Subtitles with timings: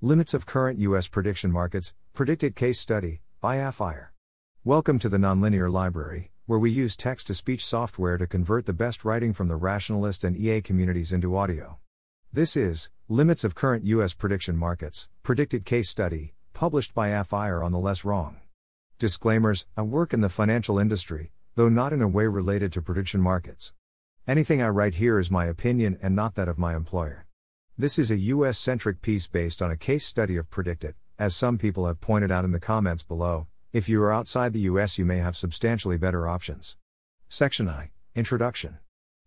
[0.00, 1.08] Limits of Current U.S.
[1.08, 4.10] Prediction Markets, PredictIt Case Study, by aphyer.
[4.62, 8.72] Welcome to the Nonlinear Library, where we use text to speech software to convert the
[8.72, 11.78] best writing from the rationalist and EA communities into audio.
[12.32, 14.14] This is Limits of Current U.S.
[14.14, 18.36] Prediction Markets, PredictIt Case Study, published by aphyer on the LessWrong.
[19.00, 23.20] Disclaimers I work in the financial industry, though not in a way related to prediction
[23.20, 23.72] markets.
[24.28, 27.26] Anything I write here is my opinion and not that of my employer.
[27.80, 31.58] This is a US centric piece based on a case study of Predictit, as some
[31.58, 33.46] people have pointed out in the comments below.
[33.72, 36.76] If you are outside the US, you may have substantially better options.
[37.28, 38.78] Section I Introduction.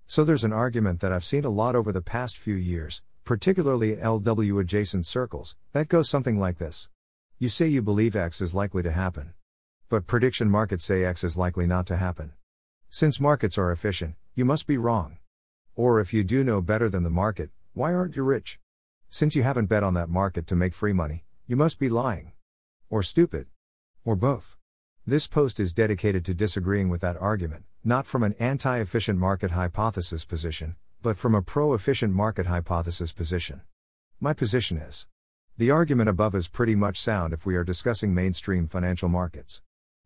[0.05, 3.93] So there's an argument that I've seen a lot over the past few years, particularly
[3.93, 6.89] in LW adjacent circles, that goes something like this.
[7.39, 9.33] You say you believe X is likely to happen.
[9.87, 12.33] But prediction markets say X is likely not to happen.
[12.89, 15.19] Since markets are efficient, you must be wrong.
[15.73, 18.59] Or if you do know better than the market, why aren't you rich?
[19.07, 22.33] Since you haven't bet on that market to make free money, you must be lying.
[22.89, 23.47] Or stupid.
[24.03, 24.57] Or both.
[25.07, 29.51] This post is dedicated to disagreeing with that argument, not from an anti efficient market
[29.51, 33.61] hypothesis position, but from a pro efficient market hypothesis position.
[34.19, 35.07] My position is
[35.57, 39.61] the argument above is pretty much sound if we are discussing mainstream financial markets.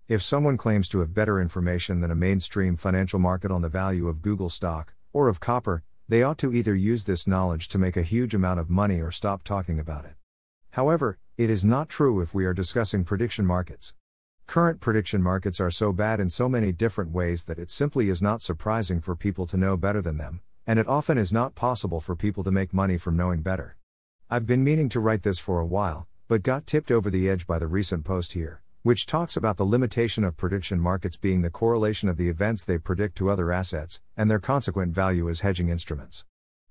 [0.08, 4.08] If someone claims to have better information than a mainstream financial market on the value
[4.08, 7.98] of Google stock, or of copper, they ought to either use this knowledge to make
[7.98, 10.14] a huge amount of money or stop talking about it.
[10.72, 13.94] However, it is not true if we are discussing prediction markets.
[14.46, 18.22] Current prediction markets are so bad in so many different ways that it simply is
[18.22, 22.00] not surprising for people to know better than them, and it often is not possible
[22.00, 23.76] for people to make money from knowing better.
[24.30, 27.48] I've been meaning to write this for a while, but got tipped over the edge
[27.48, 31.50] by the recent post here, which talks about the limitation of prediction markets being the
[31.50, 35.70] correlation of the events they predict to other assets, and their consequent value as hedging
[35.70, 36.24] instruments.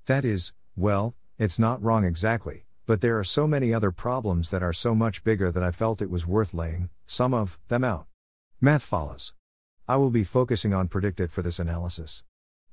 [0.06, 4.62] That is, well, it's not wrong exactly, but there are so many other problems that
[4.62, 8.06] are so much bigger that I felt it was worth laying some of them out.
[8.60, 9.34] Math follows.
[9.88, 12.22] I will be focusing on Predictit for this analysis.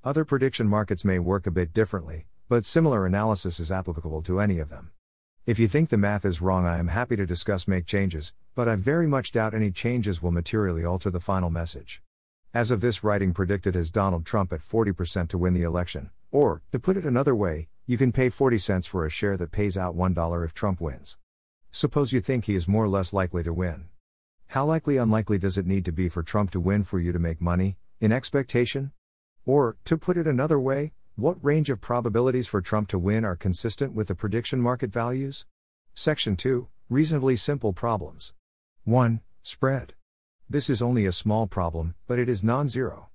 [0.04, 4.60] Other prediction markets may work a bit differently, but similar analysis is applicable to any
[4.60, 4.92] of them.
[5.48, 8.68] If you think the math is wrong, I am happy to discuss make changes, but
[8.68, 12.02] I very much doubt any changes will materially alter the final message.
[12.54, 16.10] As of this writing, PredictIt as Donald Trump at 40% to win the election.
[16.32, 19.52] Or, to put it another way, you can pay 40 cents for a share that
[19.52, 21.18] pays out $1 if Trump wins.
[21.72, 23.86] Suppose you think he is more or less likely to win.
[24.48, 27.20] How likely unlikely does it need to be for Trump to win for you to
[27.20, 28.92] make money, in expectation?
[29.46, 33.38] Or, to put it another way, what range of probabilities for Trump to win are
[33.38, 35.46] consistent with the prediction market values?
[35.94, 38.34] Section 2 Reasonably simple problems.
[38.86, 39.22] 1.
[39.44, 39.94] Spread.
[40.50, 43.10] This is only a small problem, but it is non zero.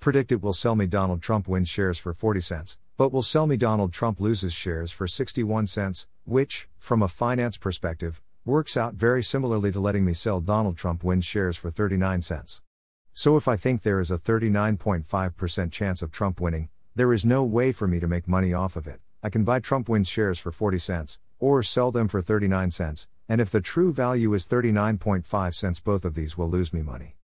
[0.00, 3.56] PredictIt will sell me Donald Trump wins shares for 40 cents, but will sell me
[3.56, 9.24] Donald Trump loses shares for 61 cents, which, from a finance perspective, works out very
[9.24, 12.62] similarly to letting me sell Donald Trump wins shares for 39 cents.
[13.12, 17.42] So if I think there is a 39.5% chance of Trump winning, there is no
[17.42, 19.00] way for me to make money off of it.
[19.20, 23.08] I can buy Trump wins shares for 40 cents, or sell them for 39 cents,
[23.28, 27.16] and if the true value is 39.5 cents, both of these will lose me money.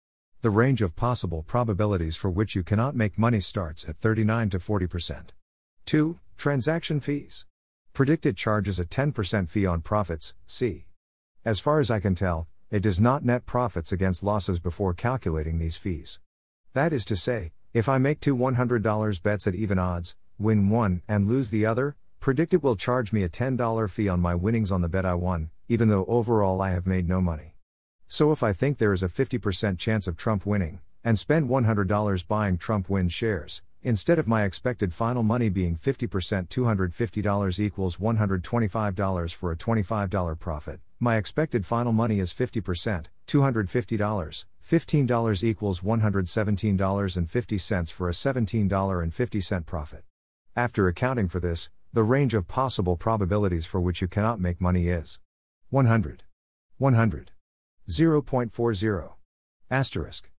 [0.42, 4.58] The range of possible probabilities for which you cannot make money starts at 39 to
[4.58, 5.26] 40%.
[5.86, 6.18] 2.
[6.36, 7.46] Transaction fees.
[7.94, 10.86] PredictIt charges a 10% fee on profits, see.
[11.44, 15.58] As far as I can tell, it does not net profits against losses before calculating
[15.58, 16.20] these fees.
[16.72, 21.02] That is to say, if I make two $100 bets at even odds, win one
[21.06, 24.80] and lose the other, Predictit will charge me a $10 fee on my winnings on
[24.80, 27.56] the bet I won, even though overall I have made no money.
[28.06, 32.28] So if I think there is a 50% chance of Trump winning, and spend $100
[32.28, 39.34] buying Trump win shares, instead of my expected final money being 50% $250 equals $125
[39.34, 48.08] for a $25 profit, my expected final money is 50%, $250, $15 equals $117.50 for
[48.08, 50.04] a $17.50 profit.
[50.54, 54.88] After accounting for this, the range of possible probabilities for which you cannot make money
[54.88, 55.20] is
[55.70, 56.22] 100,
[56.78, 57.30] 100,
[57.88, 59.14] 0.40,
[59.70, 60.30] asterisk,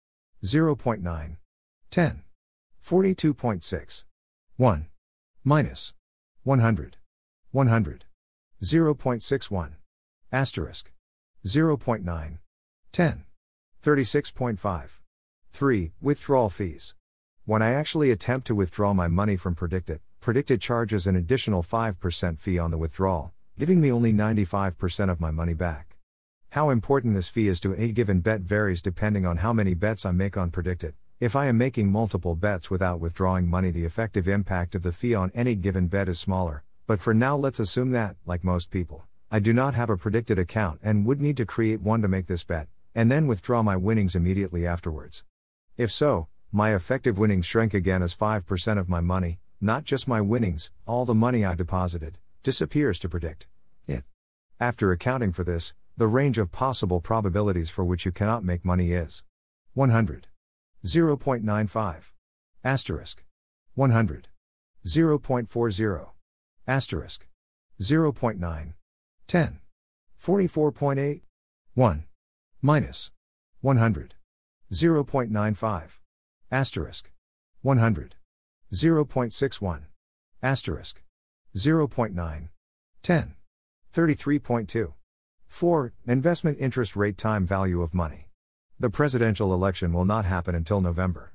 [0.45, 1.37] 0.9,
[1.91, 2.23] 10,
[2.83, 4.05] 42.6,
[4.57, 4.87] 1,
[5.45, 5.95] minus,
[6.45, 6.97] 100,
[7.51, 8.05] 100,
[8.63, 9.73] 0.61,
[10.33, 10.93] asterisk,
[11.45, 12.39] 0.9,
[12.93, 13.25] 10.
[13.83, 15.01] 36.5.
[15.53, 15.93] 3.
[16.01, 16.95] Withdrawal fees.
[17.45, 22.39] When I actually attempt to withdraw my money from Predictit, Predictit charges an additional 5%
[22.39, 25.97] fee on the withdrawal, giving me only 95% of my money back.
[26.51, 30.07] How important this fee is to a given bet varies depending on how many bets
[30.07, 30.93] I make on PredictIt.
[31.19, 35.13] If I am making multiple bets without withdrawing money, the effective impact of the fee
[35.13, 39.03] on any given bet is smaller, but for now let's assume that, like most people,
[39.29, 42.29] I do not have a PredictIt account and would need to create one to make
[42.29, 45.25] this bet, and then withdraw my winnings immediately afterwards.
[45.77, 50.21] If so, my effective winnings shrink again as 5% of my money, not just my
[50.21, 53.47] winnings, all the money I deposited, disappears to predict
[53.87, 54.03] it.
[54.59, 58.93] After accounting for this, the range of possible probabilities for which you cannot make money
[58.93, 59.25] is
[59.75, 60.27] 100.
[60.85, 62.13] 0.95.
[62.65, 63.25] Asterisk.
[63.75, 64.29] 100.
[64.85, 66.11] 0.40.
[66.67, 67.27] Asterisk.
[67.81, 68.73] 0.9.
[69.29, 69.61] 10.
[70.21, 71.21] 44.8.
[71.75, 72.05] 1.
[72.61, 73.11] Minus.
[73.61, 74.15] 100.
[74.73, 75.99] 0.95.
[76.51, 77.11] Asterisk.
[77.63, 78.15] 100.
[78.73, 79.83] 0.61.
[80.43, 81.03] Asterisk.
[81.55, 82.49] 0.9.
[83.03, 83.35] 10.
[83.95, 84.93] 33.2.
[85.47, 85.93] 4.
[86.07, 88.29] Investment interest rate time value of money.
[88.81, 91.35] The presidential election will not happen until November.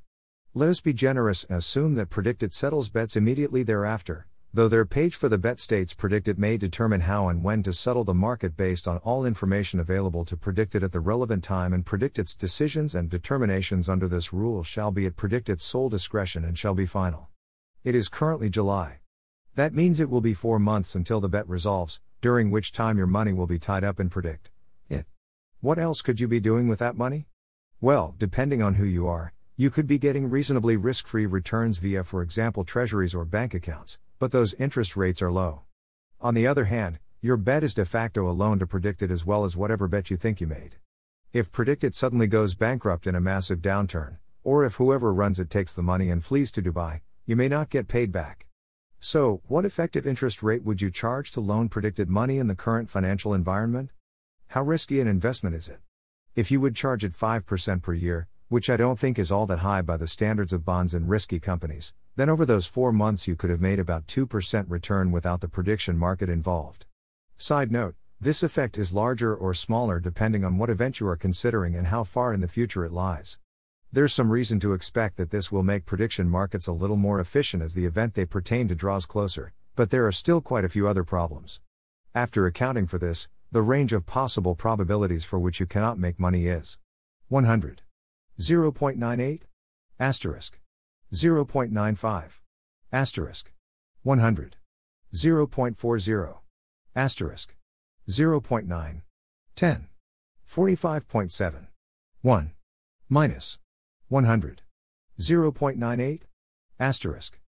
[0.55, 5.15] Let us be generous and assume that PredictIt settles bets immediately thereafter, though their page
[5.15, 8.87] for the bet states PredictIt may determine how and when to settle the market based
[8.87, 13.89] on all information available to PredictIt at the relevant time and PredictIt's decisions and determinations
[13.89, 17.29] under this rule shall be at Predictit's sole discretion and shall be final.
[17.83, 18.99] It is currently July.
[19.55, 23.07] That means it will be four months until the bet resolves, during which time your
[23.07, 24.51] money will be tied up in Predict.
[24.89, 25.05] It.
[25.61, 27.27] What else could you be doing with that money?
[27.81, 32.03] Well, depending on who you are, you could be getting reasonably risk free returns via,
[32.03, 35.61] for example, treasuries or bank accounts, but those interest rates are low.
[36.19, 39.43] On the other hand, your bet is de facto a loan to Predictit as well
[39.43, 40.77] as whatever bet you think you made.
[41.33, 45.73] If Predictit suddenly goes bankrupt in a massive downturn, or if whoever runs it takes
[45.73, 48.45] the money and flees to Dubai, you may not get paid back.
[48.99, 52.89] So, what effective interest rate would you charge to loan Predictit money in the current
[52.89, 53.91] financial environment?
[54.47, 55.79] How risky an investment is it?
[56.35, 59.59] If you would charge it 5% per year, which I don't think is all that
[59.59, 63.35] high by the standards of bonds and risky companies, then over those four months you
[63.35, 66.85] could have made about 2% return without the prediction market involved.
[67.35, 71.75] Side note, this effect is larger or smaller depending on what event you are considering
[71.75, 73.37] and how far in the future it lies.
[73.91, 77.61] There's some reason to expect that this will make prediction markets a little more efficient
[77.61, 80.87] as the event they pertain to draws closer, but there are still quite a few
[80.87, 81.61] other problems.
[82.15, 86.47] After accounting for this, the range of possible probabilities for which you cannot make money
[86.47, 86.79] is
[87.29, 87.81] 100.
[88.39, 89.41] 0.98
[89.99, 90.59] asterisk
[91.13, 92.39] 0.95
[92.91, 93.51] asterisk
[94.03, 94.55] 100
[95.13, 96.39] 0.40
[96.95, 97.55] asterisk
[98.09, 99.01] 0.9
[99.55, 99.87] 10
[100.47, 101.67] 45.7
[102.21, 102.51] 1
[103.09, 103.59] minus
[104.09, 104.61] 100.
[105.19, 106.21] 0.98.
[106.79, 107.39] Asterisk.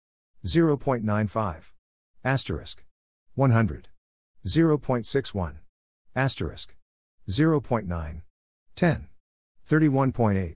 [0.45, 1.71] 0.95.
[2.23, 2.83] Asterisk.
[3.35, 3.87] 100.
[4.45, 5.55] 0.61.
[6.15, 6.75] Asterisk.
[7.29, 8.21] 0.9.
[8.75, 9.07] 10.
[9.67, 10.55] 31.8.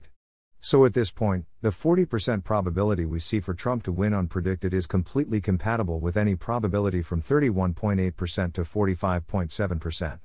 [0.64, 4.72] So at this point, the 40% probability we see for Trump to win on Predictit
[4.72, 10.20] is completely compatible with any probability from 31.8% to 45.7%.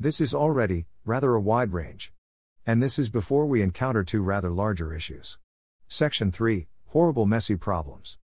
[0.00, 2.14] This is already, rather a wide range.
[2.66, 5.36] And this is before we encounter two rather larger issues.
[5.86, 8.16] Section 3 Horrible messy problems.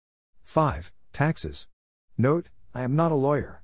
[0.46, 0.94] 5.
[1.12, 1.68] Taxes.
[2.18, 3.64] Note, I am not a lawyer.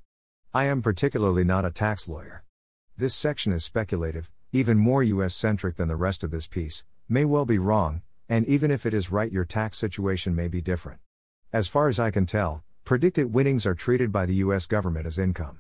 [0.54, 2.44] I am particularly not a tax lawyer.
[2.98, 7.24] This section is speculative, even more US centric than the rest of this piece, may
[7.24, 11.00] well be wrong, and even if it is right, your tax situation may be different.
[11.54, 15.20] As far as I can tell, PredictIt winnings are treated by the US government as
[15.20, 15.60] income.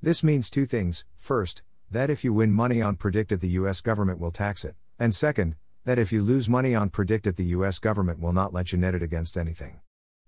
[0.00, 4.18] This means two things first, that if you win money on Predictit, the US government
[4.18, 8.20] will tax it, and second, that if you lose money on Predictit, the US government
[8.20, 9.80] will not let you net it against anything.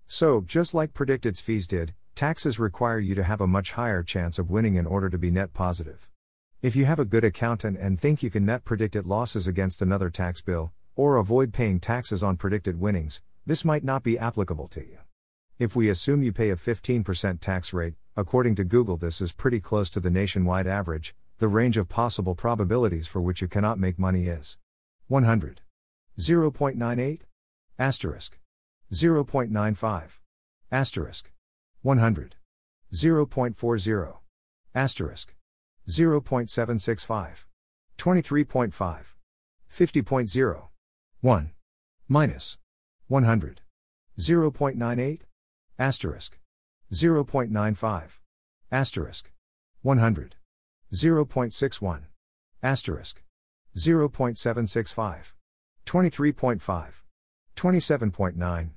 [0.07, 4.37] So, just like Predictit's fees did, taxes require you to have a much higher chance
[4.37, 6.11] of winning in order to be net positive.
[6.61, 10.11] If you have a good accountant and think you can net Predictit losses against another
[10.11, 14.81] tax bill, or avoid paying taxes on PredictIt winnings, this might not be applicable to
[14.81, 14.99] you.
[15.57, 19.59] If we assume you pay a 15% tax rate, according to Google, this is pretty
[19.59, 23.97] close to the nationwide average, the range of possible probabilities for which you cannot make
[23.97, 24.59] money is
[25.07, 25.61] 100.
[26.19, 27.21] 0.98.
[27.79, 28.39] Asterisk.
[28.93, 30.19] 0.95.
[30.71, 31.31] Asterisk.
[31.81, 32.35] 100.
[32.93, 34.17] 0.40.
[34.75, 35.35] Asterisk.
[35.89, 37.45] 0.765.
[37.97, 39.13] 23.5.
[39.71, 40.67] 50.0.
[41.21, 41.51] 1.
[42.07, 42.57] Minus.
[43.07, 43.61] 100.
[44.19, 45.21] 0.98.
[45.79, 46.39] Asterisk.
[46.93, 48.19] 0.95.
[48.71, 49.31] Asterisk.
[49.81, 50.35] 100.
[50.93, 52.01] 0.61.
[52.61, 53.23] Asterisk.
[53.77, 55.33] 0.765.
[55.85, 57.03] 23.5.
[57.55, 58.69] 27.9.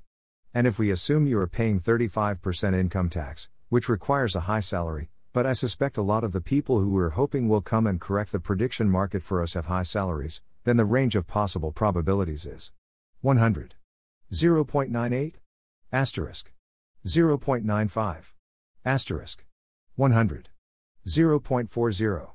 [0.53, 5.09] And if we assume you are paying 35% income tax, which requires a high salary,
[5.35, 8.31] but I suspect a lot of the people who we're hoping will come and correct
[8.31, 12.71] the prediction market for us have high salaries, then the range of possible probabilities is
[13.19, 13.75] 100.
[14.31, 15.33] 0.98.
[15.91, 16.53] Asterisk.
[17.05, 18.31] 0.95.
[18.85, 19.45] Asterisk.
[19.97, 20.47] 100.
[21.05, 22.31] 0.40.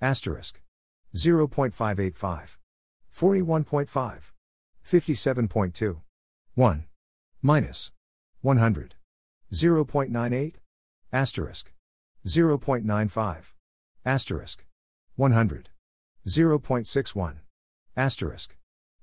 [0.00, 0.62] Asterisk.
[1.14, 2.56] 0.585.
[3.14, 4.32] 41.5.
[4.86, 6.00] 57.2.
[6.54, 6.84] 1.
[7.42, 7.92] Minus.
[8.40, 8.94] 100.
[9.52, 10.54] 0.98.
[11.12, 11.72] Asterisk.
[12.26, 13.52] 0.95.
[14.04, 14.64] Asterisk.
[15.16, 15.68] 100.
[16.26, 17.36] 0.61.
[17.96, 18.56] Asterisk.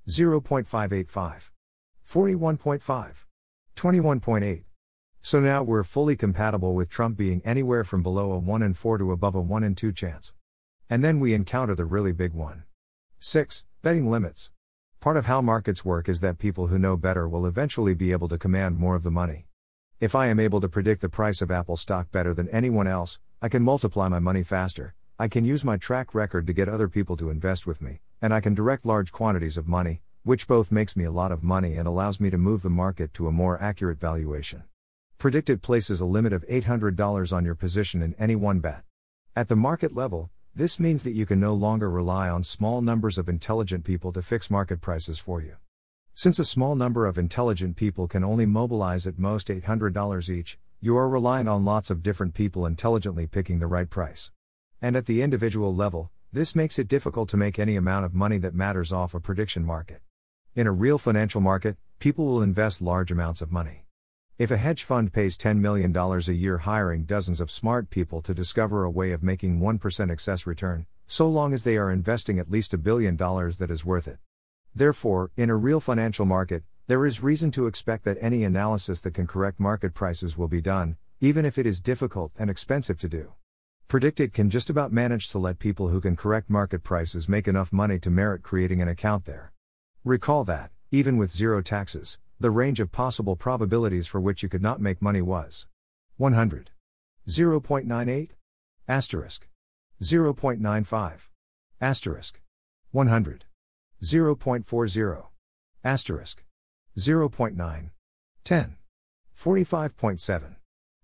[0.08, 1.50] 0.585.
[2.06, 3.24] 41.5.
[3.76, 4.64] 21.8.
[5.22, 8.98] So now we're fully compatible with Trump being anywhere from below a 1 in 4
[8.98, 10.34] to above a 1 in 2 chance.
[10.88, 12.62] And then we encounter the really big one.
[13.18, 13.64] 6.
[13.82, 14.50] Betting limits.
[15.00, 18.28] Part of how markets work is that people who know better will eventually be able
[18.28, 19.45] to command more of the money.
[19.98, 23.18] If I am able to predict the price of Apple stock better than anyone else,
[23.40, 26.86] I can multiply my money faster, I can use my track record to get other
[26.86, 30.70] people to invest with me, and I can direct large quantities of money, which both
[30.70, 33.32] makes me a lot of money and allows me to move the market to a
[33.32, 34.64] more accurate valuation.
[35.18, 38.82] PredictIt places a limit of $800 on your position in any one bet.
[39.34, 43.16] At the market level, this means that you can no longer rely on small numbers
[43.16, 45.56] of intelligent people to fix market prices for you.
[46.18, 50.96] Since a small number of intelligent people can only mobilize at most $800 each, you
[50.96, 54.32] are reliant on lots of different people intelligently picking the right price.
[54.80, 58.38] And at the individual level, this makes it difficult to make any amount of money
[58.38, 60.00] that matters off a prediction market.
[60.54, 63.84] In a real financial market, people will invest large amounts of money.
[64.38, 68.32] If a hedge fund pays $10 million a year hiring dozens of smart people to
[68.32, 72.50] discover a way of making 1% excess return, so long as they are investing at
[72.50, 74.16] least a billion dollars that is worth it.
[74.76, 79.14] Therefore, in a real financial market, there is reason to expect that any analysis that
[79.14, 83.08] can correct market prices will be done, even if it is difficult and expensive to
[83.08, 83.32] do.
[83.88, 87.72] PredictIt can just about manage to let people who can correct market prices make enough
[87.72, 89.50] money to merit creating an account there.
[90.04, 94.60] Recall that, even with zero taxes, the range of possible probabilities for which you could
[94.60, 95.68] not make money was
[96.18, 96.70] 100.
[97.26, 98.30] 0.98.
[98.86, 99.48] Asterisk.
[100.02, 101.28] 0.95.
[101.80, 102.42] Asterisk.
[102.90, 103.45] 100.
[104.02, 105.26] 0.40.
[105.84, 106.44] Asterisk.
[106.98, 107.90] 0.9.
[108.44, 108.76] 10.
[109.36, 110.56] 45.7.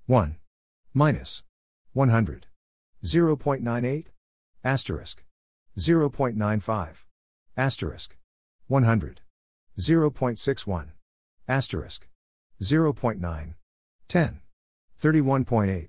[0.07, 0.37] 1.
[0.95, 1.45] Minus.
[1.93, 2.47] 100.
[3.05, 4.07] 0.98.
[4.65, 5.25] Asterisk.
[5.79, 7.05] 0.95.
[7.57, 8.17] Asterisk.
[8.69, 9.21] 100.
[9.79, 10.89] 0.61.
[11.49, 12.09] Asterisk.
[12.63, 13.55] 0.9.
[14.09, 14.41] 10.
[15.01, 15.89] 31.8.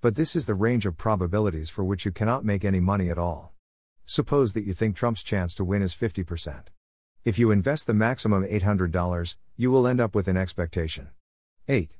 [0.00, 3.18] But this is the range of probabilities for which you cannot make any money at
[3.18, 3.55] all.
[4.06, 6.66] Suppose that you think Trump's chance to win is 50%.
[7.24, 11.08] If you invest the maximum $800, you will end up with an expectation.
[11.68, 11.96] 8.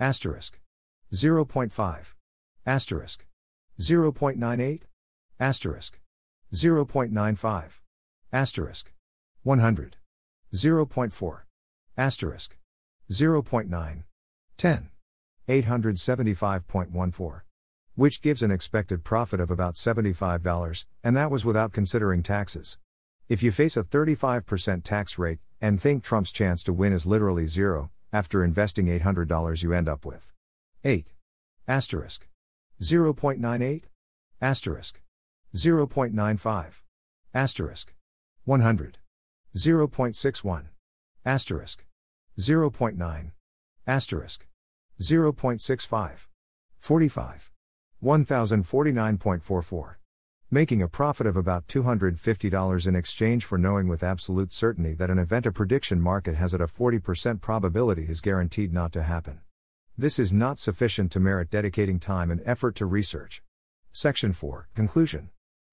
[0.00, 0.60] Asterisk.
[1.12, 2.14] 0.5.
[2.66, 3.26] Asterisk.
[3.80, 4.82] 0.98.
[5.38, 6.00] Asterisk.
[6.52, 7.80] 0.95.
[8.32, 8.92] Asterisk.
[9.44, 9.96] 100.
[10.52, 11.42] 0.4.
[11.96, 12.58] Asterisk.
[13.12, 14.02] 0.9.
[14.56, 14.88] 10.
[15.48, 17.42] 875.14.
[17.96, 22.78] Which gives an expected profit of about $75, and that was without considering taxes.
[23.28, 27.46] If you face a 35% tax rate, and think Trump's chance to win is literally
[27.46, 30.32] zero, after investing $800 you end up with
[30.82, 31.12] 8.
[31.68, 32.28] Asterisk.
[32.82, 33.84] 0.98.
[34.40, 35.00] Asterisk.
[35.54, 36.82] 0.95.
[37.32, 37.94] Asterisk.
[38.44, 38.98] 100.
[39.56, 40.64] 0.61.
[41.24, 41.86] Asterisk.
[42.38, 43.30] 0.9.
[43.86, 44.48] Asterisk.
[45.00, 46.26] 0.65.
[46.78, 47.53] 45.
[48.04, 49.94] 1049.44.
[50.50, 55.18] Making a profit of about $250 in exchange for knowing with absolute certainty that an
[55.18, 59.40] event a prediction market has at a 40% probability is guaranteed not to happen.
[59.96, 63.42] This is not sufficient to merit dedicating time and effort to research.
[63.90, 65.30] Section 4 Conclusion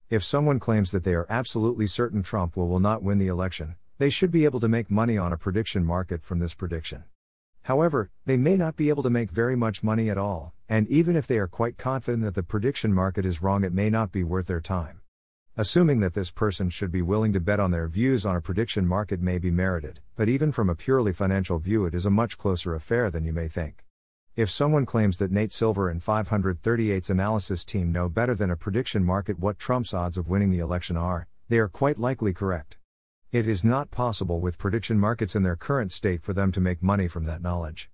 [0.08, 3.76] If someone claims that they are absolutely certain Trump will, will not win the election,
[3.98, 7.04] they should be able to make money on a prediction market from this prediction.
[7.64, 11.14] However, they may not be able to make very much money at all, and even
[11.14, 14.24] if they are quite confident that the prediction market is wrong, it may not be
[14.24, 15.00] worth their time.
[15.56, 18.86] Assuming that this person should be willing to bet on their views on a prediction
[18.86, 22.38] market may be merited, but even from a purely financial view, it is a much
[22.38, 23.84] closer affair than you may think.
[24.34, 29.04] If someone claims that Nate Silver and 538's analysis team know better than a prediction
[29.04, 32.78] market what Trump's odds of winning the election are, they are quite likely correct.
[33.32, 36.82] It is not possible with prediction markets in their current state for them to make
[36.82, 37.88] money from that knowledge.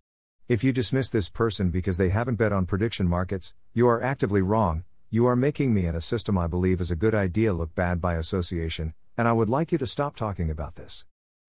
[0.48, 4.42] If you dismiss this person because they haven't bet on prediction markets, you are actively
[4.42, 4.82] wrong.
[5.10, 8.00] You are making me and a system I believe is a good idea look bad
[8.00, 11.04] by association, and I would like you to stop talking about this.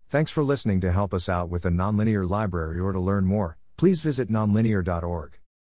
[0.08, 3.58] Thanks for listening to help us out with the nonlinear library or to learn more,
[3.75, 5.38] please visit nonlinear.org.